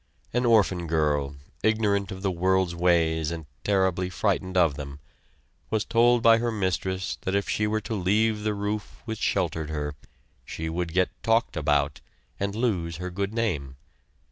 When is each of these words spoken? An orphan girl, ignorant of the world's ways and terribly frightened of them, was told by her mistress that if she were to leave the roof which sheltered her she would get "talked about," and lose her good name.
An 0.33 0.47
orphan 0.47 0.87
girl, 0.87 1.35
ignorant 1.61 2.11
of 2.11 2.23
the 2.23 2.31
world's 2.31 2.73
ways 2.73 3.29
and 3.29 3.45
terribly 3.63 4.09
frightened 4.09 4.57
of 4.57 4.73
them, 4.73 4.99
was 5.69 5.85
told 5.85 6.23
by 6.23 6.39
her 6.39 6.51
mistress 6.51 7.19
that 7.21 7.35
if 7.35 7.47
she 7.47 7.67
were 7.67 7.81
to 7.81 7.93
leave 7.93 8.41
the 8.41 8.55
roof 8.55 9.03
which 9.05 9.19
sheltered 9.19 9.69
her 9.69 9.93
she 10.43 10.69
would 10.69 10.93
get 10.93 11.09
"talked 11.21 11.55
about," 11.55 12.01
and 12.39 12.55
lose 12.55 12.97
her 12.97 13.11
good 13.11 13.31
name. 13.31 13.75